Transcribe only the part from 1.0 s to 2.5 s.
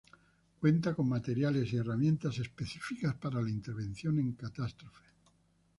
materiales y herramientas